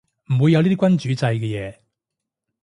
[0.31, 1.75] 唔會有呢啲君主制嘅嘢